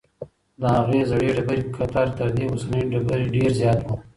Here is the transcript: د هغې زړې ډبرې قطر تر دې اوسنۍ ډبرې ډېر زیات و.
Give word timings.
د 0.61 0.61
هغې 0.75 1.01
زړې 1.11 1.29
ډبرې 1.37 1.63
قطر 1.75 2.07
تر 2.17 2.29
دې 2.37 2.45
اوسنۍ 2.51 2.81
ډبرې 2.91 3.25
ډېر 3.35 3.49
زیات 3.59 3.79
و. 3.85 3.87